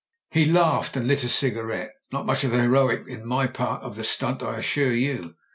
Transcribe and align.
He 0.31 0.45
laughed, 0.45 0.97
and 0.97 1.07
lit 1.07 1.23
a 1.23 1.29
cigarette. 1.29 1.91
"Not 2.11 2.25
much 2.25 2.43
of 2.43 2.49
the 2.49 2.63
heroic 2.63 3.07
in 3.07 3.23
my 3.23 3.45
part 3.45 3.83
of 3.83 3.97
the 3.97 4.03
stunt, 4.03 4.41
I 4.41 4.57
assure 4.57 4.93
you. 4.93 5.35